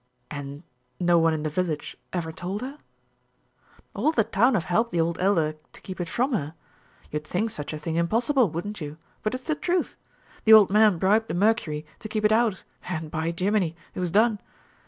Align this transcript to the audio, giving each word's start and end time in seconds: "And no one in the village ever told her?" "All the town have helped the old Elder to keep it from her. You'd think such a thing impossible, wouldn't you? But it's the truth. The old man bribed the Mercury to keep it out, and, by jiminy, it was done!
"And 0.31 0.63
no 0.99 1.19
one 1.19 1.31
in 1.31 1.43
the 1.43 1.49
village 1.51 1.95
ever 2.11 2.31
told 2.31 2.61
her?" 2.61 2.79
"All 3.93 4.11
the 4.11 4.23
town 4.23 4.55
have 4.55 4.63
helped 4.63 4.91
the 4.91 4.99
old 4.99 5.19
Elder 5.19 5.53
to 5.73 5.81
keep 5.81 6.01
it 6.01 6.09
from 6.09 6.33
her. 6.33 6.55
You'd 7.11 7.23
think 7.27 7.51
such 7.51 7.71
a 7.71 7.77
thing 7.77 7.97
impossible, 7.97 8.49
wouldn't 8.49 8.81
you? 8.81 8.97
But 9.21 9.35
it's 9.35 9.43
the 9.43 9.53
truth. 9.53 9.95
The 10.43 10.53
old 10.53 10.71
man 10.71 10.97
bribed 10.97 11.27
the 11.27 11.35
Mercury 11.35 11.85
to 11.99 12.09
keep 12.09 12.25
it 12.25 12.31
out, 12.31 12.63
and, 12.89 13.11
by 13.11 13.31
jiminy, 13.37 13.75
it 13.93 13.99
was 13.99 14.09
done! 14.09 14.39